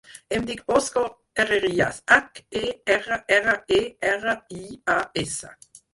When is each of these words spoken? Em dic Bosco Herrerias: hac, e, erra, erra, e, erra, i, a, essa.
Em 0.35 0.45
dic 0.45 0.61
Bosco 0.71 1.01
Herrerias: 1.43 1.99
hac, 2.15 2.41
e, 2.61 2.63
erra, 2.95 3.19
erra, 3.37 3.53
e, 3.79 3.83
erra, 4.15 4.35
i, 4.63 4.63
a, 4.95 4.97
essa. 5.27 5.53